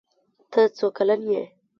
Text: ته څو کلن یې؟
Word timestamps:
ته 0.51 0.59
څو 0.77 0.87
کلن 0.97 1.21
یې؟ 1.33 1.43